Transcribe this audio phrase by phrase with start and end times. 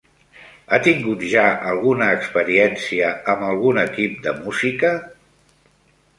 [0.69, 1.43] Ha tingut ja
[1.73, 4.93] alguna experiència amb algun equip de música?